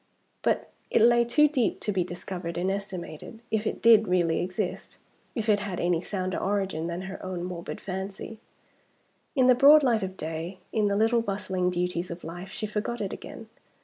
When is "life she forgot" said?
12.23-12.99